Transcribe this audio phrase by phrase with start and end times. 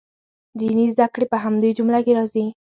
[0.59, 2.45] دیني زده کړې په همدې جمله کې راځي.